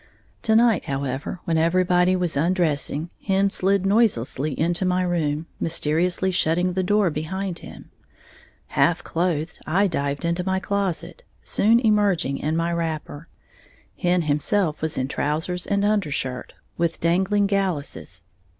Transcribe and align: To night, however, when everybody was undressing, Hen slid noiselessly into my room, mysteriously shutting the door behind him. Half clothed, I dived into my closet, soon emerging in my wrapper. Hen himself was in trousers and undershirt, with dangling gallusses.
To 0.41 0.55
night, 0.55 0.85
however, 0.85 1.41
when 1.43 1.59
everybody 1.59 2.15
was 2.15 2.35
undressing, 2.35 3.11
Hen 3.27 3.51
slid 3.51 3.85
noiselessly 3.85 4.59
into 4.59 4.83
my 4.83 5.03
room, 5.03 5.45
mysteriously 5.59 6.31
shutting 6.31 6.73
the 6.73 6.81
door 6.81 7.11
behind 7.11 7.59
him. 7.59 7.91
Half 8.69 9.03
clothed, 9.03 9.59
I 9.67 9.85
dived 9.85 10.25
into 10.25 10.43
my 10.43 10.59
closet, 10.59 11.23
soon 11.43 11.79
emerging 11.79 12.39
in 12.39 12.57
my 12.57 12.73
wrapper. 12.73 13.27
Hen 13.95 14.23
himself 14.23 14.81
was 14.81 14.97
in 14.97 15.07
trousers 15.07 15.67
and 15.67 15.85
undershirt, 15.85 16.53
with 16.79 16.99
dangling 16.99 17.45
gallusses. 17.45 18.23